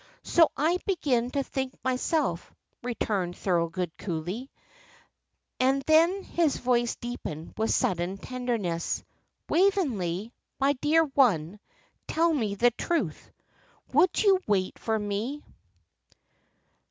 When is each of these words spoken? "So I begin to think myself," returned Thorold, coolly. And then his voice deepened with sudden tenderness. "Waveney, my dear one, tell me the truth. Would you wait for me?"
"So 0.23 0.49
I 0.57 0.79
begin 0.87 1.29
to 1.29 1.43
think 1.43 1.75
myself," 1.83 2.51
returned 2.81 3.37
Thorold, 3.37 3.77
coolly. 3.99 4.49
And 5.59 5.83
then 5.85 6.23
his 6.23 6.57
voice 6.57 6.95
deepened 6.95 7.53
with 7.55 7.69
sudden 7.69 8.17
tenderness. 8.17 9.03
"Waveney, 9.47 10.33
my 10.59 10.73
dear 10.73 11.03
one, 11.03 11.59
tell 12.07 12.33
me 12.33 12.55
the 12.55 12.71
truth. 12.71 13.29
Would 13.93 14.23
you 14.23 14.39
wait 14.47 14.79
for 14.79 14.97
me?" 14.97 15.43